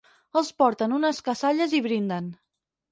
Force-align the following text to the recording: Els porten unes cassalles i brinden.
Els 0.39 0.47
porten 0.61 0.97
unes 1.01 1.21
cassalles 1.31 1.81
i 1.83 1.87
brinden. 1.91 2.35